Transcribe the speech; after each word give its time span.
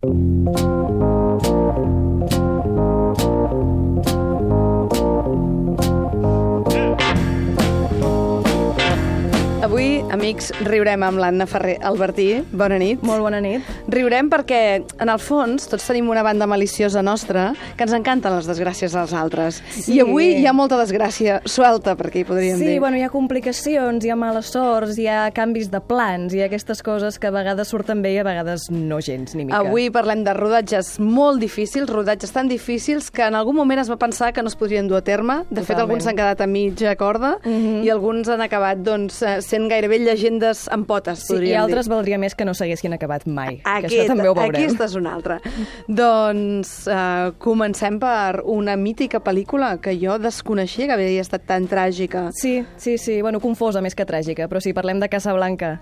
you 0.00 0.77
Avui, 9.78 10.00
amics, 10.10 10.48
riurem 10.66 11.04
amb 11.06 11.20
l'Anna 11.22 11.44
Ferrer 11.46 11.76
Albertí. 11.86 12.40
Bona 12.50 12.80
nit. 12.82 12.98
Molt 13.06 13.22
bona 13.22 13.38
nit. 13.38 13.62
Riurem 13.94 14.26
perquè, 14.26 14.80
en 14.98 15.10
el 15.12 15.20
fons, 15.22 15.68
tots 15.70 15.84
tenim 15.86 16.08
una 16.10 16.24
banda 16.26 16.48
maliciosa 16.50 16.98
nostra 17.06 17.52
que 17.78 17.86
ens 17.86 17.92
encanten 17.94 18.34
les 18.34 18.48
desgràcies 18.50 18.90
dels 18.96 19.12
altres. 19.14 19.60
Sí. 19.76 19.92
I 19.94 20.00
avui 20.02 20.32
hi 20.40 20.48
ha 20.50 20.54
molta 20.56 20.80
desgràcia 20.80 21.36
suelta, 21.46 21.94
per 21.94 22.08
aquí 22.10 22.24
podríem 22.26 22.58
Sí, 22.58 22.72
dir. 22.72 22.80
bueno, 22.82 22.98
hi 22.98 23.04
ha 23.06 23.10
complicacions, 23.12 24.02
hi 24.04 24.10
ha 24.10 24.16
males 24.18 24.50
sorts, 24.50 24.98
hi 24.98 25.06
ha 25.06 25.28
canvis 25.30 25.70
de 25.70 25.78
plans, 25.80 26.34
hi 26.34 26.42
ha 26.42 26.48
aquestes 26.50 26.82
coses 26.82 27.20
que 27.22 27.28
a 27.30 27.30
vegades 27.30 27.70
surten 27.70 28.02
bé 28.02 28.16
i 28.16 28.18
a 28.18 28.24
vegades 28.26 28.66
no 28.74 28.98
gens, 28.98 29.36
ni 29.36 29.44
mica. 29.44 29.60
Avui 29.62 29.92
parlem 29.94 30.24
de 30.26 30.34
rodatges 30.34 30.96
molt 30.98 31.38
difícils, 31.38 31.86
rodatges 31.88 32.34
tan 32.34 32.48
difícils 32.50 33.12
que 33.12 33.22
en 33.30 33.36
algun 33.38 33.54
moment 33.54 33.78
es 33.78 33.88
va 33.94 33.96
pensar 33.96 34.32
que 34.32 34.42
no 34.42 34.48
es 34.50 34.56
podrien 34.58 34.88
dur 34.90 34.98
a 34.98 35.02
terme. 35.06 35.44
De 35.50 35.60
fet, 35.62 35.76
Totalment. 35.76 35.80
alguns 35.86 36.02
s'han 36.10 36.16
quedat 36.18 36.40
a 36.42 36.50
mitja 36.50 36.96
corda 36.96 37.36
i 37.46 37.88
alguns 37.94 38.26
han 38.28 38.42
acabat 38.42 38.82
doncs, 38.82 39.22
eh, 39.22 39.38
gairebé 39.68 39.98
llegendes 40.00 40.66
amb 40.72 40.86
potes, 40.88 41.20
Sí, 41.26 41.32
podríem 41.34 41.52
i 41.52 41.58
altres 41.62 41.86
dir. 41.88 41.94
valdria 41.94 42.18
més 42.18 42.34
que 42.34 42.44
no 42.44 42.54
s'haguessin 42.54 42.92
acabat 42.96 43.26
mai. 43.26 43.56
que 43.62 43.70
Aquest, 43.70 43.94
això 43.94 44.06
també 44.08 44.28
ho 44.28 44.34
veurem. 44.34 44.54
Aquesta 44.62 44.84
és 44.88 44.94
una 44.96 45.14
altra. 45.14 45.40
doncs 45.88 46.86
uh, 46.86 47.32
comencem 47.42 47.98
per 47.98 48.42
una 48.44 48.76
mítica 48.76 49.20
pel·lícula 49.24 49.76
que 49.82 49.96
jo 49.98 50.18
desconeixia 50.22 50.86
que 50.86 50.96
havia 50.98 51.20
estat 51.24 51.46
tan 51.48 51.66
tràgica. 51.68 52.28
Sí, 52.32 52.64
sí, 52.76 52.96
sí, 52.98 53.20
bueno, 53.22 53.40
confosa 53.40 53.80
més 53.84 53.94
que 53.98 54.06
tràgica, 54.06 54.48
però 54.48 54.60
si 54.62 54.72
parlem 54.76 55.00
de 55.00 55.08
Casablanca. 55.08 55.78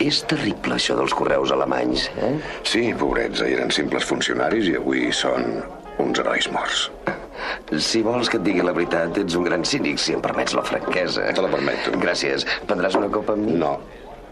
És 0.00 0.22
terrible 0.24 0.78
això 0.78 0.94
dels 0.96 1.12
correus 1.12 1.50
alemanys, 1.52 2.06
eh? 2.16 2.32
Sí, 2.64 2.86
pobrets, 2.96 3.42
ahir 3.44 3.58
eren 3.58 3.70
simples 3.74 4.06
funcionaris 4.08 4.70
i 4.70 4.78
avui 4.78 5.10
són 5.12 5.60
uns 6.02 6.20
herois 6.22 6.50
morts. 6.54 6.88
Si 7.78 8.02
vols 8.02 8.28
que 8.30 8.38
et 8.40 8.44
digui 8.44 8.64
la 8.66 8.74
veritat, 8.76 9.16
ets 9.22 9.36
un 9.38 9.46
gran 9.46 9.64
cínic, 9.64 10.00
si 10.02 10.16
em 10.16 10.22
permets 10.24 10.56
la 10.56 10.64
franquesa. 10.66 11.30
Te 11.36 11.44
la 11.44 11.50
permeto. 11.52 11.94
Gràcies. 12.02 12.46
Prendràs 12.68 12.98
una 12.98 13.10
copa 13.12 13.36
amb 13.36 13.46
mi? 13.46 13.56
No. 13.60 13.76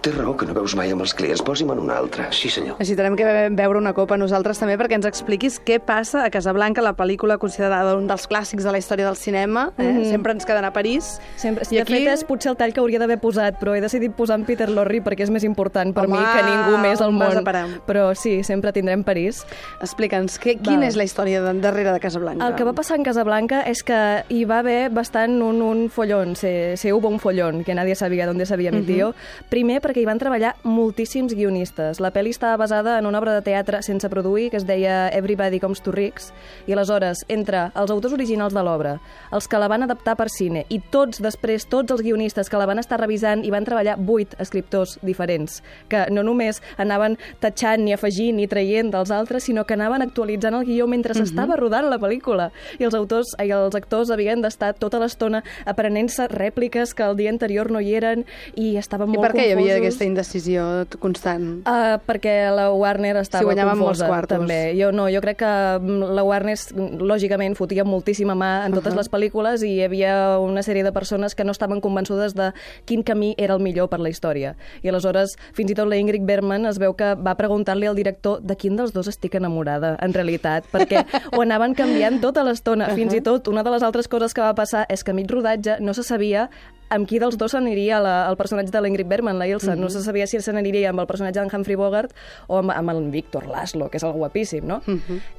Té 0.08 0.14
raó 0.16 0.32
que 0.40 0.46
no 0.48 0.54
veus 0.56 0.72
mai 0.72 0.88
amb 0.88 1.02
els 1.04 1.12
clients. 1.12 1.42
Posi'm 1.44 1.68
en 1.74 1.82
una 1.82 1.98
altra. 2.00 2.30
Sí, 2.32 2.48
senyor. 2.48 2.78
Necessitarem 2.78 3.12
que 3.18 3.26
be- 3.26 3.50
beure 3.52 3.76
una 3.76 3.92
copa 3.92 4.16
nosaltres 4.16 4.56
també 4.56 4.78
perquè 4.80 4.96
ens 4.96 5.04
expliquis 5.04 5.58
què 5.60 5.76
passa 5.84 6.22
a 6.24 6.30
Casablanca, 6.32 6.80
la 6.80 6.94
pel·lícula 6.96 7.36
considerada 7.36 7.92
un 7.98 8.06
dels 8.08 8.24
clàssics 8.30 8.64
de 8.64 8.72
la 8.72 8.78
història 8.80 9.04
del 9.04 9.18
cinema. 9.20 9.66
Eh? 9.76 10.06
Sempre 10.08 10.32
ens 10.32 10.46
queden 10.48 10.64
a 10.64 10.72
París. 10.72 11.18
Sempre, 11.36 11.66
I 11.68 11.76
de 11.76 11.82
aquí... 11.82 11.92
fet, 11.98 12.08
és 12.14 12.22
potser 12.24 12.54
el 12.54 12.56
tall 12.56 12.72
que 12.72 12.80
hauria 12.80 13.02
d'haver 13.02 13.18
posat, 13.20 13.58
però 13.60 13.74
he 13.76 13.82
decidit 13.84 14.14
posar 14.16 14.38
en 14.40 14.46
Peter 14.48 14.70
Lorre 14.72 15.02
perquè 15.04 15.26
és 15.26 15.30
més 15.34 15.44
important 15.44 15.92
per 15.92 16.06
Home, 16.06 16.16
mi 16.16 16.24
que 16.24 16.46
ningú 16.48 16.78
més 16.80 17.04
al 17.04 17.12
món. 17.12 17.44
Però 17.84 18.06
sí, 18.16 18.38
sempre 18.48 18.72
tindrem 18.72 19.04
París. 19.04 19.42
Explica'ns, 19.84 20.38
que, 20.40 20.56
quina 20.56 20.88
és 20.88 20.96
la 20.96 21.04
història 21.04 21.42
de, 21.44 21.52
darrere 21.60 21.92
de 21.92 22.00
Casablanca? 22.00 22.48
El 22.48 22.56
que 22.56 22.64
va 22.64 22.72
passar 22.72 22.96
en 22.96 23.04
Casablanca 23.04 23.60
és 23.68 23.84
que 23.84 24.00
hi 24.32 24.40
va 24.48 24.62
haver 24.64 24.88
bastant 24.88 25.36
un, 25.44 25.60
un 25.60 25.84
follón, 25.92 26.32
se, 26.34 26.78
se 26.80 26.94
hubo 26.96 27.12
un 27.12 27.20
follón, 27.20 27.60
que 27.62 27.76
nadie 27.76 27.94
sabia 27.94 28.24
dónde 28.26 28.46
sabia 28.46 28.72
mi 28.72 28.80
tío. 28.88 29.12
Primer 29.52 29.82
perquè 29.84 29.97
hi 30.00 30.06
van 30.06 30.18
treballar 30.20 30.54
moltíssims 30.64 31.34
guionistes. 31.34 31.98
La 32.00 32.10
pel·li 32.14 32.30
estava 32.34 32.56
basada 32.60 32.98
en 32.98 33.06
una 33.06 33.18
obra 33.20 33.34
de 33.34 33.42
teatre 33.46 33.80
sense 33.82 34.08
produir 34.10 34.48
que 34.50 34.58
es 34.58 34.66
deia 34.66 35.08
Everybody 35.14 35.60
Comes 35.60 35.80
to 35.82 35.92
Ricks, 35.92 36.32
i 36.66 36.74
aleshores, 36.74 37.24
entre 37.28 37.68
els 37.74 37.90
autors 37.90 38.14
originals 38.14 38.54
de 38.54 38.62
l'obra, 38.64 38.96
els 39.32 39.48
que 39.48 39.60
la 39.60 39.68
van 39.70 39.86
adaptar 39.86 40.16
per 40.18 40.28
cine, 40.32 40.64
i 40.68 40.80
tots 40.92 41.22
després, 41.24 41.66
tots 41.70 41.94
els 41.94 42.02
guionistes 42.04 42.50
que 42.50 42.60
la 42.60 42.66
van 42.68 42.78
estar 42.82 43.00
revisant, 43.00 43.44
i 43.44 43.52
van 43.54 43.66
treballar 43.66 43.96
vuit 43.98 44.34
escriptors 44.38 44.98
diferents, 45.02 45.62
que 45.88 46.04
no 46.14 46.24
només 46.26 46.62
anaven 46.76 47.18
tatxant 47.40 47.84
ni 47.84 47.94
afegint 47.96 48.38
ni 48.38 48.48
traient 48.50 48.92
dels 48.92 49.10
altres, 49.14 49.46
sinó 49.48 49.64
que 49.64 49.74
anaven 49.74 50.04
actualitzant 50.04 50.58
el 50.58 50.66
guió 50.68 50.86
mentre 50.90 51.16
s'estava 51.16 51.56
rodant 51.56 51.88
la 51.90 51.98
pel·lícula. 51.98 52.50
I 52.78 52.86
els 52.88 52.94
autors 52.98 53.34
i 53.42 53.50
els 53.54 53.74
actors 53.78 54.12
havien 54.14 54.42
d'estar 54.44 54.74
tota 54.78 55.00
l'estona 55.02 55.42
aprenent-se 55.66 56.28
rèpliques 56.28 56.94
que 56.94 57.06
el 57.06 57.16
dia 57.16 57.30
anterior 57.32 57.70
no 57.70 57.80
hi 57.80 57.94
eren 57.98 58.24
i 58.54 58.76
estaven 58.76 59.10
I 59.10 59.16
molt 59.16 59.26
per 59.26 59.34
què 59.36 59.48
hi 59.48 59.54
havia. 59.56 59.77
Aquesta 59.80 60.06
indecisió 60.06 60.64
constant? 61.02 61.46
Uh, 61.66 61.96
perquè 62.06 62.34
la 62.54 62.68
Warner 62.74 63.16
estava 63.22 63.42
Si 63.42 63.56
molts 63.56 63.72
confosa, 63.72 64.08
quartos. 64.10 64.38
també. 64.38 64.74
Jo 64.78 64.90
no, 64.92 65.08
jo 65.12 65.22
crec 65.24 65.40
que 65.42 65.52
mm, 65.80 66.12
la 66.18 66.24
Warner, 66.26 66.56
lògicament, 67.00 67.56
fotia 67.58 67.84
moltíssima 67.88 68.36
mà 68.38 68.66
en 68.66 68.76
totes 68.76 68.96
les 68.98 69.10
pel·lícules 69.10 69.64
i 69.66 69.74
hi 69.78 69.82
havia 69.86 70.38
una 70.42 70.62
sèrie 70.66 70.84
de 70.84 70.92
persones 70.92 71.34
que 71.34 71.44
no 71.44 71.52
estaven 71.54 71.80
convençudes 71.84 72.34
de 72.34 72.50
quin 72.86 73.02
camí 73.02 73.34
era 73.38 73.54
el 73.54 73.62
millor 73.64 73.88
per 73.88 74.00
la 74.00 74.10
història. 74.10 74.54
I 74.82 74.92
aleshores, 74.92 75.36
fins 75.56 75.72
i 75.72 75.76
tot 75.78 75.88
la 75.88 75.98
Ingrid 76.00 76.24
Bergman 76.28 76.66
es 76.66 76.78
veu 76.78 76.94
que 76.98 77.14
va 77.14 77.36
preguntar-li 77.38 77.86
al 77.86 77.96
director 77.98 78.42
de 78.42 78.56
quin 78.56 78.76
dels 78.76 78.92
dos 78.92 79.08
estic 79.08 79.34
enamorada, 79.38 79.96
en 80.02 80.14
realitat, 80.14 80.66
perquè 80.72 81.04
ho 81.34 81.42
anaven 81.42 81.74
canviant 81.78 82.20
tota 82.22 82.44
l'estona. 82.46 82.90
Fins 82.94 83.14
i 83.14 83.22
tot, 83.24 83.48
una 83.48 83.62
de 83.62 83.70
les 83.74 83.82
altres 83.86 84.08
coses 84.08 84.34
que 84.34 84.42
va 84.44 84.54
passar 84.58 84.86
és 84.88 85.04
que 85.04 85.12
a 85.12 85.14
mig 85.14 85.30
rodatge 85.30 85.78
no 85.80 85.94
se 85.94 86.02
sabia 86.02 86.48
amb 86.90 87.06
qui 87.08 87.18
dels 87.18 87.36
dos 87.38 87.52
s'aniria 87.52 88.00
la- 88.00 88.28
el 88.30 88.36
personatge 88.36 88.70
de 88.72 88.80
l'Ingrid 88.80 89.06
Bergman, 89.08 89.38
la 89.38 89.46
Ilsa. 89.46 89.74
No 89.76 89.88
se 89.90 90.02
sabia 90.02 90.26
si 90.26 90.40
se 90.40 90.52
n'aniria 90.52 90.90
amb 90.90 91.00
el 91.00 91.06
personatge 91.06 91.40
d'en 91.40 91.50
Humphrey 91.52 91.76
Bogart 91.76 92.12
o 92.46 92.58
amb, 92.58 92.70
amb 92.74 92.90
el 92.90 93.10
Víctor 93.10 93.46
Laszlo, 93.46 93.88
que 93.90 93.98
és 93.98 94.04
el 94.04 94.12
guapíssim, 94.12 94.66
no? 94.66 94.80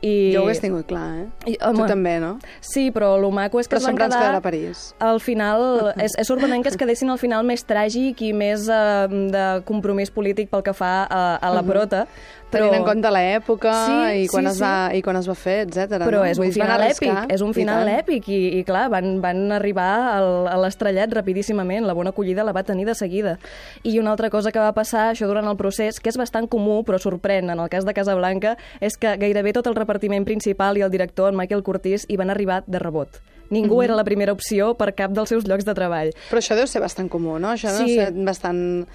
I... 0.02 0.32
Jo 0.34 0.42
ho 0.44 0.48
hagués 0.48 0.62
tingut 0.62 0.86
clar, 0.90 1.08
eh? 1.24 1.28
I, 1.54 1.58
home, 1.62 1.82
tu 1.84 1.88
també, 1.90 2.18
no? 2.20 2.36
Sí, 2.62 2.90
però 2.96 3.16
el 3.18 3.26
maco 3.34 3.60
és 3.60 3.68
que 3.68 3.76
Però 3.78 3.82
es 3.82 3.88
van 3.88 3.98
quedar... 3.98 4.36
a 4.36 4.42
París. 4.42 4.94
Al 5.00 5.20
final, 5.20 5.94
és, 6.06 6.14
és 6.18 6.28
sorprenent 6.28 6.64
que 6.64 6.70
es 6.74 6.78
quedessin 6.78 7.10
al 7.10 7.20
final 7.22 7.46
més 7.46 7.66
tràgic 7.66 8.22
i 8.28 8.34
més 8.34 8.68
eh, 8.70 9.08
de 9.10 9.46
compromís 9.66 10.12
polític 10.12 10.50
pel 10.50 10.64
que 10.64 10.74
fa 10.74 11.06
a, 11.10 11.24
a 11.38 11.54
la 11.54 11.64
prota. 11.64 12.06
Però... 12.50 12.66
Tenint 12.66 12.80
en 12.80 12.86
compte 12.88 13.10
l'època 13.14 13.72
Sí, 13.86 14.24
i, 14.24 14.28
quan 14.28 14.48
sí, 14.48 14.50
es 14.56 14.62
va, 14.64 14.90
sí. 14.90 14.98
i 14.98 15.02
quan 15.06 15.20
es 15.20 15.28
va 15.30 15.36
fer, 15.38 15.58
etc. 15.68 16.00
Però 16.02 16.24
no? 16.24 16.26
és 16.26 16.40
un 16.42 16.50
final 16.52 16.82
èpic, 16.82 17.20
és 17.30 17.44
un 17.46 17.54
final 17.54 17.92
èpic 17.94 18.26
i, 18.34 18.40
i 18.58 18.64
clar, 18.66 18.88
van, 18.90 19.20
van 19.22 19.44
arribar 19.54 19.90
al, 20.16 20.48
a 20.50 20.56
l'estrellat 20.64 21.14
rapidíssimament, 21.44 21.86
la 21.88 21.94
bona 21.94 22.10
acollida 22.12 22.44
la 22.44 22.52
va 22.54 22.64
tenir 22.64 22.86
de 22.86 22.96
seguida. 22.96 23.38
I 23.84 24.00
una 24.00 24.12
altra 24.12 24.30
cosa 24.30 24.52
que 24.52 24.60
va 24.60 24.74
passar, 24.74 25.12
això 25.14 25.28
durant 25.28 25.48
el 25.48 25.58
procés, 25.58 26.00
que 26.00 26.10
és 26.10 26.18
bastant 26.18 26.48
comú 26.48 26.84
però 26.84 27.00
sorprèn 27.00 27.50
en 27.52 27.60
el 27.60 27.70
cas 27.70 27.86
de 27.86 27.94
Casablanca, 27.94 28.58
és 28.82 28.98
que 28.98 29.16
gairebé 29.18 29.54
tot 29.54 29.68
el 29.68 29.76
repartiment 29.76 30.26
principal 30.26 30.78
i 30.78 30.82
el 30.82 30.92
director, 30.92 31.30
en 31.32 31.38
Michael 31.38 31.64
Curtis, 31.64 32.06
hi 32.10 32.18
van 32.18 32.30
arribar 32.30 32.64
de 32.68 32.80
rebot. 32.80 33.22
Ningú 33.50 33.78
Mhm. 33.78 33.84
era 33.84 33.96
la 33.96 34.04
primera 34.04 34.32
opció 34.32 34.76
per 34.76 34.94
cap 34.94 35.12
dels 35.12 35.30
seus 35.30 35.46
llocs 35.48 35.66
de 35.66 35.74
treball. 35.74 36.12
Però 36.30 36.38
això 36.38 36.56
deu 36.56 36.68
ser 36.68 36.82
bastant 36.82 37.10
comú, 37.10 37.40
no? 37.40 37.50
Això 37.54 37.72
deu 37.76 37.88
Sí. 37.88 37.96
ser 37.96 38.12
bastant... 38.14 38.88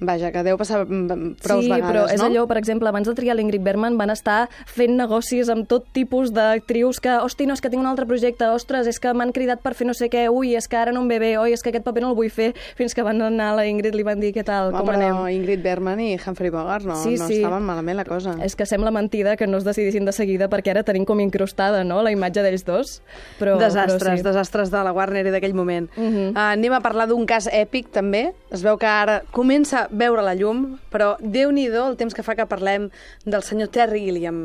Vaja, 0.00 0.32
que 0.34 0.42
deu 0.42 0.58
passar 0.58 0.82
mm, 0.84 1.36
prou 1.42 1.62
sí, 1.62 1.70
vegades, 1.70 1.88
però 1.88 2.04
és 2.10 2.20
no? 2.20 2.28
allò, 2.28 2.46
per 2.50 2.58
exemple, 2.58 2.88
abans 2.90 3.08
de 3.08 3.14
triar 3.14 3.36
l'Ingrid 3.38 3.62
Bergman 3.62 3.96
van 4.00 4.10
estar 4.10 4.48
fent 4.66 4.96
negocis 4.98 5.50
amb 5.52 5.68
tot 5.70 5.86
tipus 5.94 6.32
d'actrius 6.34 7.00
que, 7.02 7.12
hosti, 7.22 7.46
no, 7.46 7.54
és 7.54 7.62
que 7.62 7.70
tinc 7.72 7.82
un 7.82 7.90
altre 7.90 8.06
projecte, 8.08 8.48
ostres, 8.50 8.88
és 8.90 8.98
que 9.02 9.12
m'han 9.14 9.32
cridat 9.34 9.62
per 9.62 9.74
fer 9.78 9.86
no 9.86 9.94
sé 9.94 10.08
què, 10.12 10.26
ui, 10.32 10.54
és 10.58 10.68
que 10.68 10.78
ara 10.78 10.94
no 10.94 11.04
em 11.04 11.10
ve 11.12 11.20
bé, 11.22 11.32
oi, 11.38 11.54
és 11.54 11.62
que 11.62 11.70
aquest 11.72 11.86
paper 11.86 12.02
no 12.02 12.12
el 12.12 12.18
vull 12.18 12.32
fer, 12.32 12.52
fins 12.78 12.96
que 12.96 13.04
van 13.06 13.22
anar 13.22 13.52
a 13.52 13.58
la 13.60 13.66
Ingrid 13.70 13.94
li 13.94 14.06
van 14.06 14.20
dir 14.22 14.32
què 14.34 14.44
tal, 14.46 14.72
Home, 14.72 14.82
com 14.82 14.92
anem. 14.94 15.20
Ingrid 15.36 15.62
Bergman 15.62 16.00
i 16.02 16.10
Humphrey 16.18 16.50
Bogart 16.50 16.86
no, 16.88 16.96
Sí, 17.02 17.16
no 17.20 17.28
sí. 17.30 17.38
estaven 17.40 17.64
malament 17.66 18.00
la 18.00 18.06
cosa. 18.08 18.34
És 18.44 18.56
que 18.58 18.66
sembla 18.66 18.90
mentida 18.94 19.36
que 19.36 19.46
no 19.46 19.60
es 19.60 19.66
decidissin 19.68 20.08
de 20.08 20.14
seguida 20.16 20.48
perquè 20.52 20.74
ara 20.74 20.82
tenim 20.86 21.06
com 21.08 21.20
incrustada, 21.22 21.84
no?, 21.84 22.02
la 22.02 22.12
imatge 22.14 22.42
d'ells 22.44 22.66
dos. 22.66 22.94
Però, 23.38 23.56
desastres, 23.60 24.02
però 24.02 24.16
sí. 24.16 24.26
desastres 24.26 24.72
de 24.72 24.82
la 24.82 24.92
Warner 24.96 25.26
i 25.28 25.34
d'aquell 25.34 25.54
moment. 25.54 25.90
Uh. 25.96 26.02
-huh. 26.02 26.28
uh, 26.32 26.48
anem 26.52 26.72
a 26.72 26.80
parlar 26.80 27.08
d'un 27.08 27.26
cas 27.26 27.48
èpic, 27.52 27.90
també. 27.90 28.32
Es 28.50 28.62
veu 28.62 28.76
que 28.78 28.86
ara 28.86 29.22
comença 29.30 29.81
veure 29.90 30.22
la 30.22 30.36
llum, 30.38 30.78
però 30.92 31.16
déu-n'hi-do 31.20 31.86
el 31.90 31.98
temps 31.98 32.14
que 32.14 32.24
fa 32.26 32.36
que 32.38 32.46
parlem 32.46 32.90
del 33.24 33.42
senyor 33.42 33.72
Terry 33.74 34.04
Gilliam. 34.06 34.42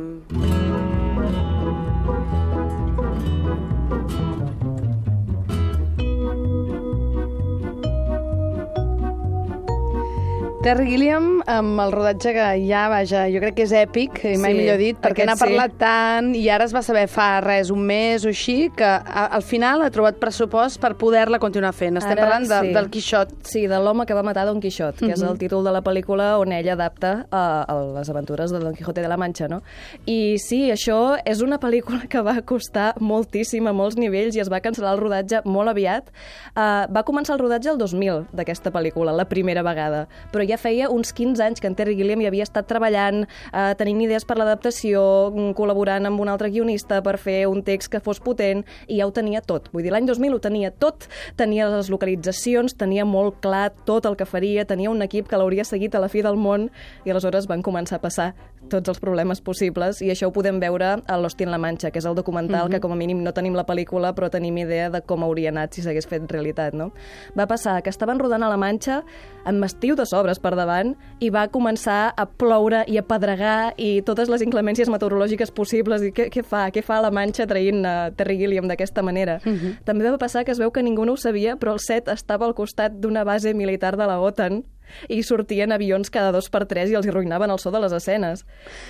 Terry 10.68 10.90
Gilliam, 10.90 11.37
amb 11.48 11.80
el 11.80 11.92
rodatge 11.94 12.34
que 12.36 12.46
ja, 12.68 12.88
vaja, 12.92 13.26
jo 13.32 13.40
crec 13.40 13.56
que 13.56 13.64
és 13.64 13.72
èpic, 13.72 14.20
i 14.28 14.36
mai 14.38 14.52
Sí, 14.54 14.58
millor 14.60 14.78
dit, 14.82 14.98
perquè 15.00 15.26
n'ha 15.26 15.36
sí. 15.38 15.46
parlat 15.46 15.78
tant 15.80 16.34
i 16.36 16.42
ara 16.52 16.66
es 16.68 16.74
va 16.76 16.82
saber 16.84 17.06
fa 17.08 17.40
res, 17.44 17.70
un 17.72 17.86
mes 17.88 18.26
o 18.28 18.32
així, 18.34 18.70
que 18.76 18.84
a, 18.86 19.26
al 19.38 19.42
final 19.48 19.82
ha 19.86 19.90
trobat 19.94 20.18
pressupost 20.20 20.82
per 20.84 20.94
poder-la 21.00 21.40
continuar 21.40 21.72
fent. 21.74 21.98
Estem 22.02 22.18
Ara 22.18 22.26
parlant 22.26 22.48
de, 22.50 22.60
sí. 22.68 22.74
del 22.76 22.90
Quixot. 22.92 23.32
Sí, 23.48 23.66
de 23.72 23.80
l'home 23.80 24.06
que 24.06 24.14
va 24.18 24.24
matar 24.28 24.44
Don 24.50 24.60
Quixot, 24.62 25.00
que 25.00 25.12
és 25.14 25.22
Mhm. 25.24 25.30
el 25.32 25.38
títol 25.40 25.64
de 25.64 25.72
la 25.72 25.82
pel·lícula 25.82 26.38
on 26.40 26.52
ella 26.52 26.74
adapta 26.74 27.28
a, 27.32 27.64
a 27.64 27.76
les 27.96 28.10
aventures 28.10 28.52
de 28.52 28.60
Don 28.60 28.76
Quijote 28.76 29.02
de 29.02 29.08
la 29.08 29.18
Mancha, 29.18 29.48
no? 29.48 29.62
I 30.06 30.38
sí, 30.40 30.70
això 30.72 31.18
és 31.26 31.42
una 31.42 31.60
pel·lícula 31.60 32.08
que 32.10 32.22
va 32.22 32.42
costar 32.42 32.94
moltíssim 33.00 33.68
a 33.68 33.74
molts 33.74 33.96
nivells 33.96 34.36
i 34.36 34.40
es 34.44 34.50
va 34.52 34.60
cancel·lar 34.60 34.94
el 34.94 35.00
rodatge 35.00 35.42
molt 35.46 35.70
aviat. 35.70 36.12
Uh, 36.58 36.86
va 36.92 37.04
començar 37.08 37.36
el 37.38 37.40
rodatge 37.40 37.70
el 37.72 37.78
2000 37.78 38.26
d'aquesta 38.34 38.72
pel·lícula, 38.72 39.16
la 39.16 39.26
primera 39.30 39.64
vegada, 39.64 40.08
però 40.34 40.44
ja 40.48 40.58
feia 40.58 40.90
uns 40.90 41.14
15 41.14 41.37
anys 41.40 41.62
que 41.62 41.68
en 41.68 41.76
Terry 41.76 41.96
Gilliam 41.96 42.22
hi 42.22 42.28
havia 42.28 42.44
estat 42.44 42.68
treballant, 42.68 43.26
uh, 43.52 43.74
tenint 43.80 44.02
idees 44.02 44.26
per 44.26 44.38
l'adaptació, 44.38 45.32
mm, 45.32 45.56
col·laborant 45.58 46.06
amb 46.06 46.20
un 46.20 46.30
altre 46.30 46.50
guionista 46.50 47.02
per 47.02 47.18
fer 47.18 47.48
un 47.48 47.64
text 47.64 47.92
que 47.92 48.00
fos 48.00 48.20
potent, 48.20 48.66
i 48.88 49.00
ja 49.00 49.08
ho 49.08 49.12
tenia 49.12 49.42
tot. 49.42 49.70
Vull 49.74 49.84
dir, 49.84 49.92
l'any 49.92 50.06
2000 50.06 50.34
ho 50.34 50.40
tenia 50.40 50.72
tot, 50.72 51.08
tenia 51.36 51.70
les 51.70 51.90
localitzacions, 51.90 52.78
tenia 52.78 53.06
molt 53.06 53.42
clar 53.42 53.72
tot 53.86 54.06
el 54.06 54.16
que 54.16 54.26
faria, 54.26 54.66
tenia 54.66 54.90
un 54.90 55.02
equip 55.02 55.28
que 55.28 55.38
l'hauria 55.38 55.64
seguit 55.64 55.96
a 55.96 56.00
la 56.00 56.10
fi 56.10 56.22
del 56.22 56.38
món, 56.38 56.70
i 57.06 57.12
aleshores 57.12 57.48
van 57.48 57.64
començar 57.64 57.98
a 57.98 58.04
passar 58.04 58.34
tots 58.68 58.90
els 58.92 59.00
problemes 59.00 59.42
possibles 59.42 60.02
i 60.04 60.12
això 60.12 60.30
ho 60.30 60.34
podem 60.36 60.60
veure 60.60 60.98
a 61.00 61.18
Lost 61.22 61.42
in 61.42 61.52
la 61.52 61.60
Mancha, 61.62 61.92
que 61.92 62.00
és 62.00 62.06
el 62.06 62.16
documental 62.16 62.66
mm 62.66 62.68
-hmm. 62.68 62.74
que 62.76 62.82
com 62.82 62.92
a 62.92 62.96
mínim 62.96 63.24
no 63.24 63.34
tenim 63.34 63.54
la 63.54 63.66
pel·lícula 63.66 64.14
però 64.14 64.30
tenim 64.30 64.58
idea 64.58 64.90
de 64.90 65.02
com 65.02 65.24
hauria 65.24 65.50
anat 65.50 65.74
si 65.74 65.82
s'hagués 65.82 66.08
fet 66.08 66.32
realitat, 66.32 66.74
no? 66.74 66.92
Va 67.38 67.48
passar 67.48 67.82
que 67.82 67.90
estaven 67.90 68.20
rodant 68.20 68.44
a 68.44 68.50
la 68.50 68.58
Mancha 68.58 69.04
amb 69.46 69.64
estiu 69.64 69.96
de 69.96 70.06
sobres 70.06 70.40
per 70.40 70.56
davant 70.56 70.96
i 71.20 71.27
va 71.34 71.48
començar 71.52 72.14
a 72.16 72.26
ploure 72.26 72.84
i 72.88 72.98
a 72.98 73.04
pedregar 73.04 73.74
i 73.78 74.02
totes 74.08 74.30
les 74.30 74.44
inclemències 74.46 74.90
meteorològiques 74.90 75.52
possibles 75.52 76.04
i 76.04 76.12
què, 76.16 76.30
què 76.34 76.44
fa? 76.44 76.68
Què 76.74 76.84
fa 76.86 77.02
la 77.04 77.12
Mancha 77.12 77.48
traient 77.50 77.84
uh, 77.84 78.10
Terry 78.18 78.38
Gilliam 78.42 78.68
d'aquesta 78.68 79.04
manera? 79.04 79.40
Mm 79.44 79.56
-hmm. 79.56 79.76
També 79.86 80.10
va 80.10 80.18
passar 80.18 80.46
que 80.46 80.52
es 80.52 80.60
veu 80.60 80.72
que 80.72 80.84
ningú 80.84 81.06
no 81.06 81.14
ho 81.14 81.18
sabia 81.18 81.58
però 81.58 81.74
el 81.74 81.80
set 81.80 82.08
estava 82.08 82.46
al 82.46 82.54
costat 82.54 82.92
d'una 83.00 83.24
base 83.24 83.54
militar 83.54 83.98
de 83.98 84.06
la 84.06 84.20
OTAN 84.20 84.64
i 85.10 85.22
sortien 85.24 85.74
avions 85.76 86.12
cada 86.14 86.32
dos 86.36 86.50
per 86.54 86.66
tres 86.70 86.92
i 86.92 86.98
els 87.00 87.08
arruïnaven 87.08 87.52
el 87.52 87.60
so 87.60 87.72
de 87.74 87.82
les 87.84 87.94
escenes. 87.96 88.46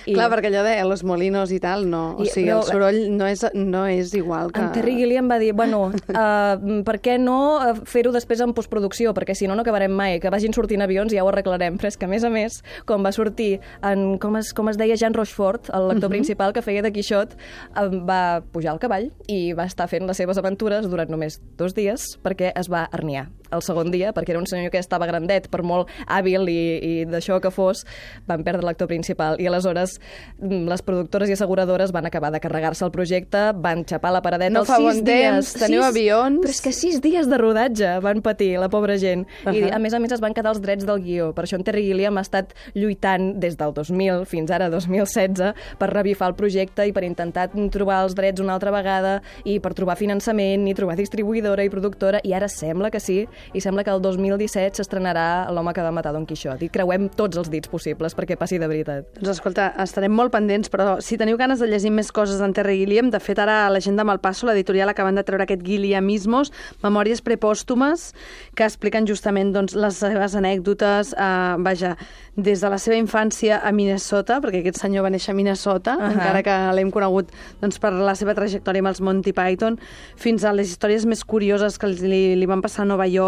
I... 0.06 0.14
Clar, 0.14 0.28
perquè 0.32 0.50
allò 0.52 0.64
de 0.66 0.76
Los 0.88 1.04
Molinos 1.04 1.52
i 1.54 1.60
tal, 1.62 1.86
no. 1.90 2.16
O 2.18 2.26
I, 2.26 2.30
sigui, 2.32 2.50
el 2.54 2.64
soroll 2.68 3.00
no 3.14 3.28
és, 3.28 3.44
no 3.54 3.84
és 3.90 4.14
igual 4.18 4.52
que... 4.52 4.62
En 4.62 4.72
Terry 4.74 4.96
Gilliam 4.98 5.30
va 5.30 5.38
dir, 5.42 5.52
bueno, 5.56 5.88
uh, 5.90 6.82
per 6.88 6.98
què 7.04 7.18
no 7.22 7.38
eh, 7.64 7.74
fer-ho 7.88 8.12
després 8.14 8.42
en 8.44 8.54
postproducció? 8.56 9.14
Perquè 9.16 9.36
si 9.38 9.48
no, 9.50 9.56
no 9.58 9.66
acabarem 9.66 9.92
mai. 9.94 10.18
Que 10.22 10.32
vagin 10.32 10.56
sortint 10.56 10.84
avions 10.84 11.12
i 11.12 11.20
ja 11.20 11.26
ho 11.26 11.30
arreglarem. 11.32 11.78
Però 11.80 11.90
és 11.90 11.98
que, 11.98 12.08
a 12.08 12.12
més 12.12 12.26
a 12.26 12.32
més, 12.32 12.60
com 12.88 13.04
va 13.06 13.14
sortir 13.14 13.58
en, 13.86 14.16
com 14.22 14.38
es, 14.40 14.52
com 14.56 14.70
es 14.72 14.80
deia, 14.80 14.98
Jean 14.98 15.16
Rochefort, 15.16 15.70
el 15.74 15.90
lector 15.92 15.94
uh 15.94 15.94
mhm. 15.94 16.04
-huh. 16.04 16.16
principal 16.16 16.52
que 16.52 16.62
feia 16.62 16.82
de 16.82 16.92
Quixot, 16.92 17.36
uh, 17.76 17.88
va 18.04 18.42
pujar 18.52 18.72
al 18.72 18.82
cavall 18.82 19.10
i 19.26 19.52
va 19.52 19.66
estar 19.68 19.88
fent 19.88 20.06
les 20.08 20.16
seves 20.16 20.38
aventures 20.38 20.88
durant 20.90 21.10
només 21.10 21.40
dos 21.58 21.76
dies 21.76 22.16
perquè 22.24 22.52
es 22.58 22.70
va 22.72 22.88
herniar 22.92 23.28
el 23.50 23.62
segon 23.64 23.90
dia, 23.90 24.12
perquè 24.16 24.34
era 24.34 24.40
un 24.42 24.46
senyor 24.46 24.72
que 24.72 24.80
estava 24.80 25.06
grandet, 25.08 25.48
per 25.52 25.62
molt 25.66 25.90
hàbil 26.06 26.48
i, 26.50 26.60
i 26.78 26.92
d'això 27.08 27.40
que 27.42 27.52
fos, 27.54 27.84
van 28.28 28.44
perdre 28.46 28.66
l'actor 28.66 28.88
principal. 28.90 29.38
I 29.40 29.48
aleshores 29.50 29.98
mm, 30.40 30.66
les 30.68 30.84
productores 30.84 31.30
i 31.30 31.36
asseguradores 31.36 31.92
van 31.92 32.06
acabar 32.06 32.32
de 32.34 32.40
carregar-se 32.40 32.84
el 32.86 32.92
projecte, 32.94 33.52
van 33.56 33.84
xapar 33.88 34.12
la 34.14 34.22
paradeta 34.24 34.54
no 34.54 34.64
els 34.64 34.72
sis 34.72 34.86
bon 34.86 35.04
dies. 35.06 35.52
Teniu 35.58 35.82
sis, 35.82 35.88
avions... 35.90 36.40
Però 36.44 36.54
és 36.54 36.62
que 36.64 36.74
sis 36.76 37.00
dies 37.04 37.28
de 37.30 37.40
rodatge 37.40 37.94
van 38.04 38.22
patir, 38.24 38.54
la 38.60 38.70
pobra 38.72 38.98
gent. 38.98 39.26
Uh 39.44 39.52
-huh. 39.52 39.56
I 39.56 39.70
a 39.74 39.78
més 39.78 39.94
a 39.94 39.98
més 39.98 40.12
es 40.12 40.20
van 40.20 40.34
quedar 40.34 40.52
els 40.54 40.60
drets 40.60 40.86
del 40.86 41.02
guió. 41.02 41.32
Per 41.32 41.44
això 41.44 41.56
en 41.56 41.64
Terry 41.64 41.84
Gilliam 41.86 42.18
ha 42.18 42.24
estat 42.24 42.54
lluitant 42.74 43.38
des 43.40 43.56
del 43.56 43.72
2000 43.74 44.24
fins 44.26 44.50
ara 44.50 44.68
2016 44.70 45.54
per 45.78 45.90
revifar 45.90 46.28
el 46.28 46.34
projecte 46.34 46.86
i 46.86 46.92
per 46.92 47.04
intentar 47.04 47.50
trobar 47.70 48.02
els 48.04 48.14
drets 48.14 48.40
una 48.40 48.54
altra 48.54 48.70
vegada 48.70 49.22
i 49.44 49.58
per 49.60 49.74
trobar 49.74 49.96
finançament 49.96 50.66
i 50.68 50.74
trobar 50.74 50.96
distribuïdora 50.96 51.64
i 51.64 51.72
productora 51.72 52.20
i 52.24 52.34
ara 52.36 52.48
sembla 52.48 52.90
que 52.90 53.00
sí 53.00 53.26
i 53.54 53.60
sembla 53.60 53.84
que 53.84 53.90
el 53.94 54.02
2017 54.02 54.78
s'estrenarà 54.78 55.48
L'home 55.54 55.72
que 55.74 55.82
va 55.84 55.92
matar 55.94 56.12
Don 56.12 56.26
Quixot 56.28 56.62
i 56.62 56.68
creuem 56.72 57.08
tots 57.16 57.38
els 57.40 57.50
dits 57.50 57.68
possibles 57.70 58.14
perquè 58.16 58.36
passi 58.38 58.58
de 58.58 58.68
veritat. 58.70 59.08
Doncs 59.18 59.36
escolta, 59.36 59.70
estarem 59.82 60.12
molt 60.14 60.32
pendents, 60.34 60.70
però 60.72 60.98
si 61.04 61.18
teniu 61.20 61.38
ganes 61.40 61.62
de 61.62 61.68
llegir 61.70 61.92
més 61.94 62.12
coses 62.14 62.40
d'en 62.42 62.54
Terry 62.56 62.78
Gilliam, 62.82 63.10
de 63.10 63.20
fet 63.22 63.38
ara 63.42 63.66
a 63.66 63.72
l'agenda 63.72 64.06
Malpasso, 64.06 64.48
l'editorial 64.48 64.92
acaben 64.92 65.18
de 65.18 65.24
treure 65.26 65.46
aquest 65.46 65.64
Gilliamismos, 65.66 66.52
memòries 66.84 67.22
prepòstumes, 67.24 68.12
que 68.56 68.66
expliquen 68.66 69.08
justament 69.08 69.52
doncs, 69.54 69.76
les 69.78 70.00
seves 70.02 70.36
anècdotes, 70.38 71.14
eh, 71.14 71.54
vaja, 71.64 71.96
des 72.38 72.60
de 72.62 72.70
la 72.70 72.78
seva 72.78 72.96
infància 72.96 73.58
a 73.66 73.72
Minnesota, 73.74 74.38
perquè 74.42 74.62
aquest 74.62 74.78
senyor 74.78 75.04
va 75.06 75.10
néixer 75.10 75.32
a 75.32 75.34
Minnesota, 75.34 75.96
uh 75.96 76.02
-huh. 76.02 76.12
encara 76.12 76.42
que 76.42 76.56
l'hem 76.76 76.90
conegut 76.90 77.32
doncs, 77.60 77.78
per 77.78 77.92
la 77.92 78.14
seva 78.14 78.34
trajectòria 78.34 78.80
amb 78.80 78.88
els 78.88 79.00
Monty 79.00 79.32
Python, 79.32 79.78
fins 80.16 80.44
a 80.44 80.52
les 80.52 80.70
històries 80.70 81.04
més 81.04 81.24
curioses 81.24 81.78
que 81.78 81.88
li, 81.88 82.36
li 82.36 82.46
van 82.46 82.62
passar 82.62 82.82
a 82.82 82.84
Nova 82.86 83.06
York. 83.06 83.27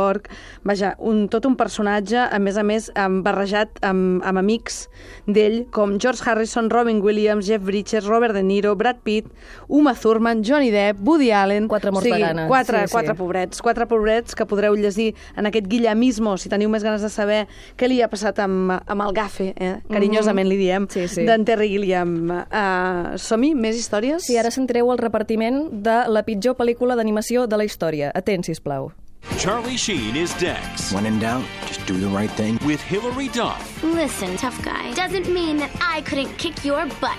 Vaja, 0.64 0.94
un, 0.98 1.26
tot 1.32 1.46
un 1.48 1.56
personatge, 1.56 2.18
a 2.20 2.38
més 2.42 2.58
a 2.60 2.64
més, 2.66 2.90
barrejat 3.24 3.80
amb, 3.86 4.20
amb 4.26 4.40
amics 4.42 4.82
d'ell, 5.26 5.64
com 5.74 5.96
George 6.00 6.24
Harrison, 6.26 6.70
Robin 6.72 7.00
Williams, 7.04 7.46
Jeff 7.46 7.64
Bridges, 7.64 8.06
Robert 8.08 8.34
De 8.34 8.42
Niro, 8.42 8.74
Brad 8.76 9.00
Pitt, 9.04 9.30
Uma 9.68 9.94
Thurman, 9.94 10.44
Johnny 10.46 10.70
Depp, 10.70 11.00
Woody 11.06 11.30
Allen... 11.32 11.68
Quatre 11.68 11.92
morts 11.92 12.06
o 12.06 12.10
sigui, 12.10 12.20
de 12.20 12.26
gana. 12.26 12.46
Quatre, 12.50 12.84
sí, 12.86 12.92
quatre 12.92 13.14
sí. 13.14 13.18
pobrets, 13.18 13.62
quatre 13.64 13.86
pobrets 13.90 14.36
que 14.36 14.46
podreu 14.48 14.76
llegir 14.78 15.12
en 15.36 15.48
aquest 15.50 15.68
guillamismo, 15.70 16.36
si 16.40 16.52
teniu 16.52 16.70
més 16.72 16.84
ganes 16.86 17.04
de 17.04 17.12
saber 17.12 17.42
què 17.78 17.90
li 17.90 18.00
ha 18.02 18.10
passat 18.12 18.40
amb, 18.44 18.74
amb 18.80 19.06
el 19.06 19.14
gafe, 19.16 19.50
eh? 19.56 19.74
carinyosament 19.90 20.48
li 20.50 20.58
diem, 20.60 20.88
sí, 20.92 21.06
sí. 21.10 21.26
d'en 21.28 21.44
Terry 21.48 21.70
Gilliam. 21.72 22.16
Uh, 22.30 23.16
Som-hi? 23.20 23.54
Més 23.58 23.78
històries? 23.80 24.24
Sí, 24.26 24.38
ara 24.40 24.52
sentireu 24.54 24.90
el 24.92 25.00
repartiment 25.02 25.66
de 25.84 26.00
la 26.10 26.24
pitjor 26.26 26.56
pel·lícula 26.58 26.96
d'animació 26.98 27.46
de 27.50 27.60
la 27.60 27.68
història. 27.68 28.12
Atents, 28.16 28.50
sisplau. 28.50 28.90
Charlie 29.38 29.76
Sheen 29.76 30.16
is 30.16 30.34
Dex. 30.34 30.92
When 30.92 31.06
in 31.06 31.18
doubt, 31.18 31.44
just 31.66 31.84
do 31.86 31.96
the 31.98 32.08
right 32.08 32.30
thing. 32.30 32.58
With 32.64 32.80
Hilary 32.80 33.28
Duff. 33.28 33.82
Listen, 33.82 34.36
tough 34.36 34.62
guy, 34.62 34.92
doesn't 34.94 35.32
mean 35.32 35.56
that 35.58 35.70
I 35.80 36.02
couldn't 36.02 36.36
kick 36.38 36.64
your 36.64 36.86
butt. 37.00 37.18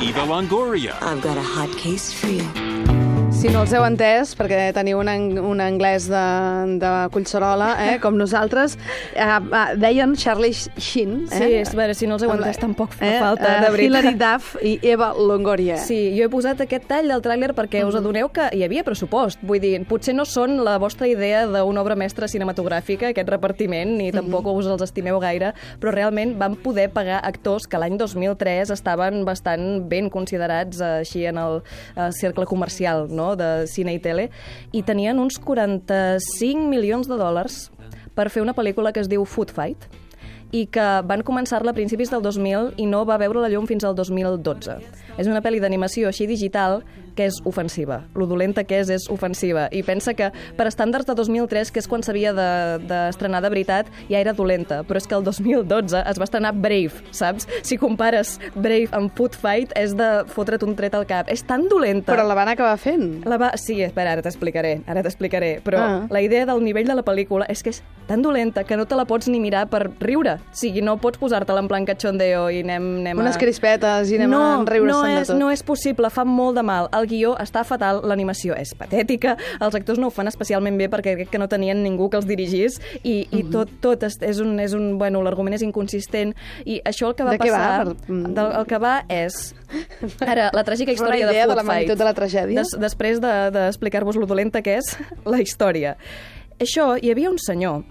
Eva 0.00 0.20
Longoria. 0.20 1.00
I've 1.02 1.22
got 1.22 1.36
a 1.36 1.42
hot 1.42 1.76
case 1.78 2.12
for 2.12 2.28
you. 2.28 2.71
Si 3.42 3.50
no 3.50 3.64
els 3.64 3.72
heu 3.74 3.82
entès, 3.82 4.36
perquè 4.38 4.68
teniu 4.70 5.00
un, 5.02 5.08
un 5.50 5.58
anglès 5.64 6.04
de, 6.06 6.18
de 6.78 6.90
Collserola, 7.10 7.72
eh, 7.88 7.94
com 7.98 8.14
nosaltres, 8.14 8.76
eh, 9.16 9.24
eh, 9.26 9.62
deien 9.82 10.12
Charlie 10.14 10.54
Sheen. 10.54 11.24
Eh? 11.24 11.40
Sí, 11.40 11.48
és, 11.58 11.72
a 11.72 11.78
veure, 11.80 11.96
si 11.98 12.06
no 12.06 12.14
els 12.14 12.22
heu 12.22 12.30
entès 12.30 12.60
tampoc 12.62 12.94
fa 12.94 13.08
eh, 13.08 13.16
falta, 13.18 13.56
de 13.64 13.72
veritat. 13.74 13.88
Hilary 13.88 14.12
Duff 14.20 14.52
i 14.62 14.76
Eva 14.92 15.08
Longoria. 15.18 15.80
Sí, 15.82 15.96
jo 16.14 16.28
he 16.28 16.30
posat 16.30 16.62
aquest 16.62 16.86
tall 16.92 17.10
del 17.10 17.24
tràiler 17.24 17.48
perquè 17.56 17.80
mm. 17.80 17.90
us 17.90 17.98
adoneu 17.98 18.30
que 18.30 18.46
hi 18.54 18.62
havia 18.62 18.84
pressupost. 18.86 19.42
Vull 19.42 19.58
dir, 19.64 19.72
potser 19.90 20.14
no 20.14 20.22
són 20.22 20.60
la 20.62 20.76
vostra 20.78 21.10
idea 21.10 21.42
d'una 21.50 21.82
obra 21.82 21.98
mestra 21.98 22.30
cinematogràfica, 22.30 23.10
aquest 23.10 23.34
repartiment, 23.34 23.96
ni 23.98 24.12
tampoc 24.14 24.46
mm 24.46 24.52
-hmm. 24.52 24.62
us 24.62 24.70
els 24.76 24.86
estimeu 24.86 25.18
gaire, 25.18 25.50
però 25.82 25.90
realment 25.90 26.38
van 26.38 26.54
poder 26.54 26.92
pagar 26.94 27.18
actors 27.24 27.66
que 27.66 27.82
l'any 27.82 27.98
2003 27.98 28.70
estaven 28.70 29.24
bastant 29.24 29.82
ben 29.82 30.08
considerats 30.10 30.78
eh, 30.78 31.02
així 31.02 31.26
en 31.26 31.38
el 31.38 31.62
eh, 31.96 32.10
cercle 32.12 32.46
comercial, 32.46 33.08
no?, 33.10 33.31
de 33.36 33.66
cine 33.70 33.94
i 33.96 34.00
tele, 34.02 34.28
i 34.72 34.82
tenien 34.82 35.18
uns 35.22 35.38
45 35.42 36.68
milions 36.68 37.10
de 37.10 37.18
dòlars 37.20 37.66
per 38.14 38.28
fer 38.30 38.44
una 38.44 38.54
pel·lícula 38.54 38.92
que 38.92 39.00
es 39.00 39.10
diu 39.10 39.24
Food 39.24 39.52
Fight, 39.56 39.88
i 40.52 40.66
que 40.68 40.84
van 41.08 41.24
començar-la 41.24 41.72
a 41.72 41.76
principis 41.76 42.10
del 42.12 42.22
2000 42.22 42.74
i 42.76 42.86
no 42.86 43.06
va 43.08 43.16
veure 43.20 43.40
la 43.40 43.48
llum 43.48 43.64
fins 43.66 43.86
al 43.88 43.96
2012. 43.96 44.76
És 45.16 45.28
una 45.28 45.40
pel·li 45.40 45.62
d'animació 45.64 46.10
així 46.10 46.28
digital 46.28 46.82
que 47.16 47.26
és 47.30 47.40
ofensiva. 47.48 48.02
Lo 48.18 48.26
dolenta 48.26 48.64
que 48.64 48.80
és, 48.82 48.90
és 48.92 49.08
ofensiva. 49.12 49.68
I 49.72 49.82
pensa 49.86 50.14
que 50.18 50.30
per 50.56 50.66
estàndards 50.70 51.08
de 51.08 51.16
2003, 51.18 51.72
que 51.72 51.82
és 51.82 51.88
quan 51.90 52.04
s'havia 52.04 52.32
d'estrenar 52.34 53.42
de, 53.42 53.48
de 53.48 53.52
veritat, 53.54 53.90
ja 54.10 54.20
era 54.20 54.34
dolenta. 54.36 54.82
Però 54.88 55.00
és 55.00 55.08
que 55.08 55.16
el 55.18 55.24
2012 55.26 56.02
es 56.02 56.20
va 56.20 56.28
estrenar 56.28 56.54
Brave, 56.56 57.02
saps? 57.14 57.48
Si 57.66 57.78
compares 57.80 58.38
Brave 58.54 58.90
amb 58.96 59.12
Food 59.16 59.36
Fight, 59.38 59.74
és 59.78 59.96
de 59.98 60.10
fotre't 60.32 60.66
un 60.66 60.76
tret 60.78 60.96
al 60.98 61.06
cap. 61.08 61.30
És 61.32 61.44
tan 61.46 61.68
dolenta. 61.70 62.12
Però 62.12 62.26
la 62.26 62.36
van 62.38 62.52
acabar 62.52 62.76
fent. 62.80 63.22
La 63.28 63.38
va... 63.40 63.52
Sí, 63.60 63.78
espera, 63.84 64.16
ara 64.16 64.24
t'explicaré. 64.24 64.78
Ara 64.90 65.04
t'explicaré. 65.04 65.54
Però 65.64 65.80
ah. 65.80 65.98
la 66.12 66.22
idea 66.24 66.46
del 66.48 66.62
nivell 66.64 66.88
de 66.88 66.96
la 66.98 67.04
pel·lícula 67.06 67.48
és 67.52 67.62
que 67.62 67.72
és 67.72 67.82
tan 68.06 68.22
dolenta 68.22 68.64
que 68.64 68.76
no 68.76 68.86
te 68.86 68.96
la 68.98 69.06
pots 69.08 69.28
ni 69.30 69.40
mirar 69.40 69.66
per 69.72 69.84
riure. 70.02 70.36
O 70.42 70.56
sigui, 70.56 70.82
no 70.84 70.96
pots 71.00 71.20
posar-te-la 71.22 71.62
en 71.62 71.68
plan 71.70 71.86
cachondeo 71.88 72.48
i 72.52 72.62
anem, 72.64 72.88
anem 73.02 73.20
a... 73.20 73.26
Unes 73.26 73.38
crispetes 73.40 74.10
i 74.12 74.18
anem 74.18 74.34
no, 74.34 74.42
a 74.42 74.64
riure 74.68 74.90
no 74.90 75.00
és, 75.06 75.14
de 75.22 75.32
tot. 75.32 75.40
No 75.40 75.50
és 75.54 75.62
possible, 75.66 76.10
fa 76.12 76.26
molt 76.28 76.58
de 76.58 76.66
mal. 76.66 76.90
El 76.96 77.01
guió 77.08 77.34
està 77.40 77.64
fatal, 77.66 78.02
l'animació 78.08 78.56
és 78.58 78.74
patètica, 78.78 79.36
els 79.60 79.76
actors 79.78 80.00
no 80.00 80.10
ho 80.10 80.14
fan 80.14 80.30
especialment 80.30 80.78
bé 80.80 80.88
perquè 80.92 81.16
crec 81.18 81.32
que 81.32 81.40
no 81.40 81.48
tenien 81.50 81.82
ningú 81.84 82.08
que 82.10 82.20
els 82.20 82.28
dirigís 82.28 82.78
i, 83.02 83.26
i 83.30 83.42
mhm. 83.42 83.50
tot, 83.54 83.72
tot 83.84 84.06
és, 84.08 84.18
és 84.22 84.42
un, 84.42 84.58
és 84.62 84.76
un... 84.76 84.92
Bueno, 85.00 85.22
l'argument 85.24 85.56
és 85.56 85.64
inconsistent 85.64 86.34
i 86.64 86.80
això 86.88 87.10
el 87.10 87.16
que 87.18 87.26
va 87.26 87.36
de 87.36 87.42
passar... 87.42 87.62
Va? 87.88 87.96
Mm. 88.08 88.34
Del, 88.36 88.52
el 88.60 88.68
que 88.68 88.82
va 88.82 88.94
és... 89.12 89.40
Ara, 90.32 90.50
la 90.54 90.64
tràgica 90.66 90.94
història 90.94 91.26
de 91.28 91.34
Food 91.38 91.54
de 91.54 91.58
la 91.58 91.66
Fight. 91.66 91.94
de 91.96 92.06
la 92.06 92.14
tragèdia. 92.16 92.62
Des, 92.62 92.76
després 92.80 93.22
d'explicar-vos 93.22 94.18
de, 94.18 94.22
lo 94.22 94.30
dolenta 94.30 94.62
que 94.64 94.78
és 94.80 94.94
la 95.32 95.40
història. 95.42 95.96
Això, 96.62 96.92
hi 97.00 97.10
havia 97.10 97.32
un 97.32 97.40
senyor 97.42 97.82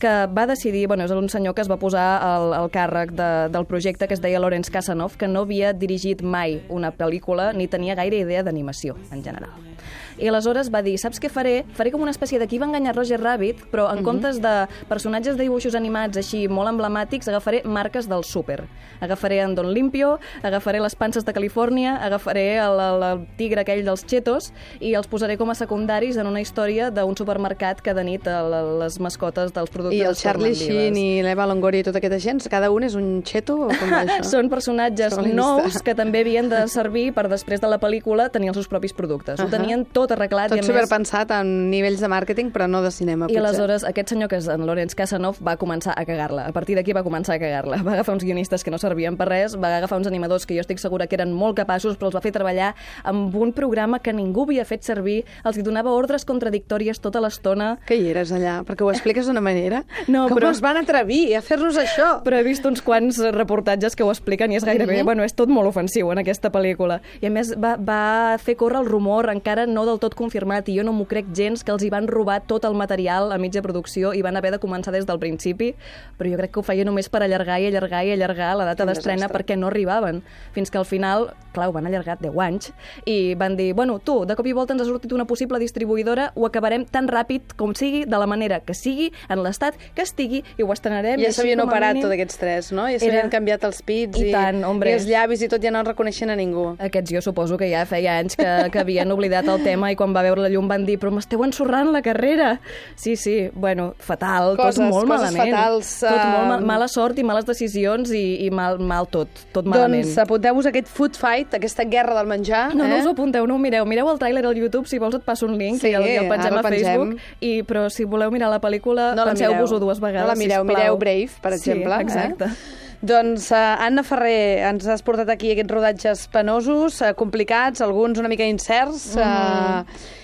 que 0.00 0.14
va 0.30 0.46
decidir, 0.46 0.86
bueno, 0.86 1.04
és 1.04 1.12
un 1.14 1.28
senyor 1.28 1.54
que 1.54 1.64
es 1.64 1.70
va 1.70 1.78
posar 1.80 2.06
al, 2.22 2.52
al 2.54 2.70
càrrec 2.70 3.14
de, 3.16 3.30
del 3.54 3.66
projecte 3.66 4.08
que 4.08 4.14
es 4.14 4.22
deia 4.22 4.42
Lawrence 4.42 4.72
Casanov, 4.72 5.18
que 5.18 5.28
no 5.28 5.44
havia 5.46 5.72
dirigit 5.74 6.22
mai 6.22 6.60
una 6.68 6.92
pel·lícula 6.94 7.52
ni 7.56 7.68
tenia 7.68 7.98
gaire 7.98 8.22
idea 8.22 8.44
d'animació, 8.46 8.98
en 9.10 9.24
general. 9.24 9.73
I 10.18 10.28
aleshores 10.30 10.70
va 10.70 10.82
dir, 10.82 10.96
saps 10.98 11.20
què 11.20 11.30
faré? 11.32 11.64
Faré 11.74 11.90
com 11.90 12.02
una 12.02 12.12
espècie 12.14 12.38
de 12.38 12.46
qui 12.46 12.58
va 12.58 12.68
enganyar 12.68 12.94
Roger 12.94 13.20
Rabbit, 13.20 13.64
però 13.72 13.90
en 13.90 13.98
uh 13.98 14.00
mhm. 14.00 14.00
-huh. 14.00 14.04
comptes 14.04 14.40
de 14.40 14.68
personatges 14.88 15.36
de 15.36 15.42
dibuixos 15.42 15.74
animats 15.74 16.16
així 16.16 16.48
molt 16.48 16.68
emblemàtics, 16.68 17.28
agafaré 17.28 17.62
marques 17.64 18.08
del 18.08 18.24
súper. 18.24 18.64
Agafaré 19.00 19.40
en 19.40 19.54
Don 19.54 19.72
Limpio, 19.72 20.18
agafaré 20.42 20.80
les 20.80 20.94
panses 20.94 21.24
de 21.24 21.32
Califòrnia, 21.32 21.96
agafaré 21.96 22.58
el, 22.58 22.80
el, 22.80 23.02
el 23.02 23.26
tigre 23.36 23.60
aquell 23.60 23.84
dels 23.84 24.04
Cheetos 24.06 24.52
i 24.80 24.94
els 24.94 25.06
posaré 25.06 25.36
com 25.36 25.50
a 25.50 25.54
secundaris 25.54 26.16
en 26.16 26.26
una 26.26 26.40
història 26.40 26.90
d'un 26.90 27.16
supermercat 27.16 27.80
que 27.80 27.94
de 27.94 28.04
nit 28.04 28.24
les 28.24 28.98
mascotes 29.00 29.52
de 29.52 29.60
els 29.60 29.70
productes 29.70 29.98
I 29.98 30.06
el 30.06 30.16
Charlie 30.16 30.54
Sheen 30.54 30.96
i 30.96 31.22
l'Eva 31.24 31.46
Longoria 31.46 31.84
i 31.84 31.86
tota 31.86 32.00
aquesta 32.00 32.20
gent, 32.22 32.42
cada 32.50 32.70
un 32.74 32.86
és 32.86 32.94
un 32.98 33.22
xeto 33.26 33.56
o 33.66 33.68
com 33.68 33.90
va 33.90 34.02
això? 34.04 34.22
Són 34.34 34.50
personatges 34.52 35.16
nous 35.24 35.80
que 35.84 35.94
també 35.96 36.24
havien 36.24 36.48
de 36.50 36.64
servir 36.72 37.10
per 37.16 37.26
després 37.32 37.62
de 37.62 37.70
la 37.70 37.80
pel·lícula 37.82 38.28
tenir 38.34 38.52
els 38.52 38.60
seus 38.60 38.70
propis 38.70 38.94
productes. 38.96 39.40
Ho 39.40 39.46
Ahà. 39.48 39.52
Tenien 39.74 39.86
tot 39.92 40.12
arreglat 40.14 40.50
Tot 40.52 40.56
i 40.56 40.60
a 40.60 40.62
més... 40.62 40.68
superpensat 40.70 41.30
en 41.34 41.70
nivells 41.70 42.00
de 42.00 42.08
màrqueting, 42.10 42.50
però 42.54 42.66
no 42.70 42.80
de 42.82 42.90
cinema, 42.94 43.26
I 43.26 43.34
potser. 43.34 43.42
aleshores 43.44 43.84
aquest 43.84 44.08
senyor, 44.14 44.28
que 44.30 44.36
és 44.38 44.48
en 44.48 44.64
Lawrence 44.66 44.94
Casanov, 44.96 45.38
va 45.44 45.56
començar 45.60 45.94
a 45.96 46.04
cagar-la. 46.06 46.46
A 46.48 46.52
partir 46.52 46.76
d'aquí 46.76 46.92
va 46.94 47.02
començar 47.04 47.34
a 47.36 47.38
cagar-la. 47.42 47.80
Va 47.82 47.94
agafar 47.96 48.14
uns 48.14 48.24
guionistes 48.24 48.64
que 48.64 48.70
no 48.70 48.78
servien 48.78 49.16
per 49.16 49.28
res, 49.28 49.56
va 49.56 49.76
agafar 49.78 49.98
uns 49.98 50.06
animadors 50.06 50.46
que 50.46 50.54
jo 50.56 50.60
estic 50.64 50.78
segura 50.78 51.06
que 51.06 51.16
eren 51.18 51.32
molt 51.32 51.56
capaços, 51.56 51.96
però 51.98 52.10
els 52.10 52.16
va 52.16 52.22
fer 52.24 52.32
treballar 52.32 52.74
amb 53.04 53.34
un 53.34 53.52
programa 53.52 53.98
que 54.00 54.12
ningú 54.12 54.44
havia 54.44 54.64
fet 54.64 54.84
servir, 54.84 55.24
els 55.44 55.58
donava 55.64 55.90
ordres 55.92 56.24
contradictòries 56.24 57.00
tota 57.00 57.20
l'estona. 57.20 57.78
Que 57.86 57.96
hi 57.96 58.10
eres 58.10 58.32
allà? 58.32 58.60
Perquè 58.64 58.84
ho 58.84 58.90
expliques 58.92 59.26
d'una 59.26 59.40
manera? 59.40 59.84
No, 60.14 60.28
Com 60.28 60.38
però- 60.38 60.50
es 60.52 60.60
van 60.60 60.76
atrevir 60.76 61.34
a 61.36 61.40
fer-nos 61.42 61.76
això? 61.80 62.20
Però 62.24 62.36
he 62.38 62.42
vist 62.44 62.64
uns 62.66 62.82
quants 62.84 63.18
reportatges 63.34 63.96
que 63.96 64.04
ho 64.04 64.10
expliquen 64.12 64.52
i 64.52 64.56
és 64.56 64.64
gairebé, 64.64 64.98
Mhm. 65.00 65.04
bueno, 65.04 65.24
és 65.24 65.34
tot 65.34 65.48
molt 65.48 65.68
ofensiu 65.68 66.10
en 66.12 66.18
aquesta 66.18 66.50
pel·lícula. 66.52 67.00
I 67.22 67.26
a 67.26 67.30
més 67.30 67.54
va, 67.58 67.76
va 67.76 68.36
fer 68.38 68.54
córrer 68.56 68.80
el 68.82 68.86
rumor, 68.86 69.30
encara 69.32 69.63
no 69.66 69.84
del 69.86 69.98
tot 70.02 70.14
confirmat, 70.14 70.68
i 70.68 70.76
jo 70.78 70.84
no 70.84 70.92
m'ho 70.92 71.06
crec 71.10 71.26
gens, 71.34 71.64
que 71.64 71.72
els 71.72 71.82
hi 71.84 71.90
van 71.90 72.06
robar 72.08 72.40
tot 72.46 72.64
el 72.64 72.74
material 72.74 73.32
a 73.32 73.38
mitja 73.38 73.62
producció 73.62 74.12
i 74.14 74.22
van 74.22 74.36
haver 74.36 74.52
de 74.54 74.60
començar 74.62 74.92
des 74.94 75.06
del 75.06 75.18
principi, 75.18 75.74
però 76.18 76.30
jo 76.30 76.36
crec 76.40 76.52
que 76.54 76.60
ho 76.60 76.66
feia 76.66 76.84
només 76.84 77.08
per 77.08 77.22
allargar 77.22 77.60
i 77.60 77.66
allargar 77.68 78.04
i 78.04 78.12
allargar 78.12 78.54
la 78.56 78.64
data 78.64 78.84
d'estrena 78.86 79.28
perquè 79.32 79.56
no 79.58 79.68
arribaven. 79.68 80.22
Fins 80.52 80.70
que 80.70 80.78
al 80.78 80.84
final, 80.86 81.30
clar, 81.52 81.68
ho 81.68 81.72
van 81.72 81.86
allargar 81.86 82.18
10 82.20 82.38
anys, 82.40 82.72
i 83.06 83.34
van 83.34 83.56
dir, 83.56 83.72
bueno, 83.74 83.98
tu, 83.98 84.24
de 84.26 84.36
cop 84.36 84.46
i 84.46 84.52
volta 84.52 84.74
ens 84.74 84.82
ha 84.82 84.88
sortit 84.88 85.12
una 85.12 85.24
possible 85.26 85.58
distribuïdora, 85.58 86.32
ho 86.34 86.46
acabarem 86.46 86.84
tan 86.86 87.08
ràpid 87.08 87.54
com 87.56 87.74
sigui, 87.74 88.04
de 88.04 88.18
la 88.18 88.26
manera 88.26 88.60
que 88.60 88.74
sigui, 88.74 89.10
en 89.28 89.42
l'estat 89.42 89.74
que 89.94 90.02
estigui, 90.02 90.42
i 90.58 90.62
ho 90.62 90.72
estrenarem. 90.72 91.20
Ja 91.22 91.32
s'havien 91.32 91.60
operat 91.60 91.94
mínim, 91.94 92.04
tots 92.06 92.14
aquests 92.14 92.38
tres, 92.38 92.72
no? 92.72 92.86
Ja 92.88 92.96
Era- 92.96 93.04
s'havien 93.04 93.30
canviat 93.30 93.64
els 93.64 93.82
pits 93.82 94.18
I 94.20 94.28
i, 94.28 94.32
tant, 94.32 94.60
i 94.64 94.92
els 94.92 95.06
llavis 95.06 95.42
i 95.42 95.48
tot, 95.48 95.62
ja 95.62 95.70
no 95.70 95.80
el 95.80 95.86
reconeixen 95.86 96.30
a 96.30 96.36
ningú. 96.36 96.76
Aquests 96.78 97.12
jo 97.14 97.20
suposo 97.24 97.56
que 97.58 97.68
ja 97.70 97.84
feia 97.86 98.18
anys 98.18 98.36
que, 98.36 98.48
que 98.72 98.78
havien 98.82 99.10
oblidat 99.12 99.46
el 99.48 99.53
tema 99.62 99.90
i 99.92 99.96
quan 99.96 100.14
va 100.14 100.22
veure 100.22 100.40
la 100.42 100.48
llum 100.48 100.66
van 100.68 100.84
dir 100.86 100.98
però 100.98 101.12
m'esteu 101.12 101.42
ensorrant 101.44 101.90
la 101.92 102.00
carrera. 102.02 102.60
Sí, 102.96 103.16
sí, 103.16 103.50
bueno, 103.52 103.94
fatal, 103.98 104.56
Coses- 104.56 104.76
tot 104.80 104.90
molt 104.90 105.08
coses 105.08 105.32
malament. 105.32 105.54
fatals, 105.54 105.92
Tot 106.00 106.24
molt 106.32 106.48
ma 106.48 106.56
eh, 106.58 106.64
mala 106.64 106.88
sort 106.88 107.18
i 107.18 107.22
males 107.24 107.44
decisions 107.44 108.10
i, 108.12 108.44
i 108.46 108.50
mal, 108.50 108.78
mal 108.78 109.06
tot, 109.06 109.28
tot 109.52 109.64
malament. 109.64 110.04
Doncs 110.04 110.18
apunteu-vos 110.18 110.66
aquest 110.66 110.88
food 110.88 111.14
fight, 111.16 111.54
aquesta 111.54 111.84
guerra 111.84 112.14
del 112.14 112.26
menjar. 112.26 112.74
no, 112.74 112.84
eh? 112.84 112.88
no 112.88 112.98
us 112.98 113.06
ho 113.06 113.10
apunteu, 113.10 113.46
no 113.46 113.54
ho 113.54 113.58
mireu. 113.58 113.84
Mireu 113.86 114.08
el 114.10 114.18
tràiler 114.18 114.44
al 114.44 114.56
YouTube, 114.56 114.86
si 114.88 114.98
vols 114.98 115.14
et 115.14 115.22
passo 115.22 115.46
un 115.46 115.56
link 115.58 115.80
Sí, 115.80 115.88
i 115.88 115.94
el, 115.94 116.06
i 116.06 116.16
el 116.16 116.28
pengem 116.28 116.56
a. 116.58 116.62
Facebook. 116.62 117.18
I, 117.40 117.62
però 117.62 117.88
si 117.90 118.04
voleu 118.04 118.30
mirar 118.30 118.48
la 118.50 118.60
pel·lícula, 118.60 119.14
No 119.14 119.24
la 119.24 119.32
penseu-vos-ho 119.32 119.78
dues 119.78 120.00
vegades, 120.00 120.22
No 120.26 120.32
la 120.32 120.34
mireu, 120.38 120.62
sisplau. 120.64 120.76
mireu 120.78 120.96
Brave, 120.98 121.30
per 121.42 121.52
exemple. 121.52 121.94
Sí, 121.96 122.02
exacte. 122.02 122.44
Eh? 122.44 122.83
Doncs 123.04 123.50
uh, 123.52 123.76
Anna 123.84 124.00
Ferrer, 124.06 124.64
ens 124.64 124.86
has 124.88 125.02
portat 125.04 125.28
aquí 125.28 125.50
aquests 125.52 125.72
rodatges 125.74 126.22
penosos, 126.32 127.02
uh, 127.04 127.10
complicats, 127.18 127.82
alguns 127.84 128.20
una 128.22 128.30
mica 128.32 128.46
incerts, 128.48 129.10
uh, 129.20 129.82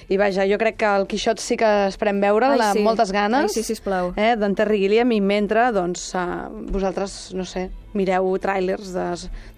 i 0.08 0.16
vaja, 0.18 0.46
jo 0.48 0.56
crec 0.58 0.78
que 0.80 0.88
el 0.88 1.04
Quixot 1.10 1.42
sí 1.44 1.58
que 1.60 1.68
esperem 1.90 2.22
veure'l 2.24 2.56
Ai, 2.56 2.70
amb 2.70 2.80
sí. 2.80 2.84
moltes 2.86 3.12
ganes. 3.12 3.50
Ai, 3.50 3.52
sí, 3.52 3.66
sisplau. 3.66 4.14
Eh, 4.16 4.32
d'en 4.40 4.56
Terry 4.56 4.80
Gilliam, 4.80 5.12
i 5.12 5.20
mentre, 5.20 5.66
doncs, 5.76 6.06
uh, 6.16 6.48
vosaltres, 6.72 7.18
no 7.36 7.44
sé, 7.44 7.66
mireu 7.92 8.32
tràilers 8.40 8.94
de, 8.96 9.06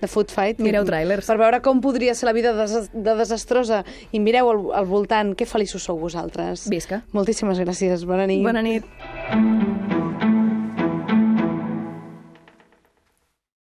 de 0.02 0.10
Food 0.10 0.34
Fight. 0.34 0.58
Mireu 0.64 0.82
tràilers. 0.88 1.30
Per 1.30 1.38
veure 1.38 1.62
com 1.62 1.78
podria 1.84 2.18
ser 2.18 2.26
la 2.26 2.34
vida 2.34 2.56
des 2.58 2.90
de 2.90 3.16
desastrosa, 3.22 3.84
i 4.10 4.18
mireu 4.18 4.50
al, 4.50 4.66
al 4.82 4.90
voltant, 4.90 5.36
que 5.38 5.46
feliços 5.46 5.86
sou 5.86 6.02
vosaltres. 6.02 6.66
Visca. 6.74 7.04
Moltíssimes 7.14 7.62
gràcies, 7.62 8.02
bona 8.08 8.26
nit. 8.26 8.42
Bona 8.42 8.66
nit. 8.66 9.91